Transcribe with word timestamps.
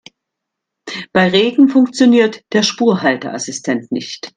Bei 1.13 1.29
Regen 1.29 1.69
funktioniert 1.69 2.43
der 2.53 2.63
Spurhalteassistent 2.63 3.91
nicht. 3.91 4.29